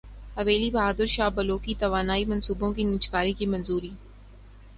حویلی 0.37 0.69
بہادر 0.71 1.05
شاہ 1.05 1.29
بلوکی 1.29 1.73
توانائی 1.79 2.25
منصوبوں 2.25 2.71
کی 2.73 2.83
نجکاری 2.85 3.33
کی 3.33 3.45
منظوری 3.45 3.89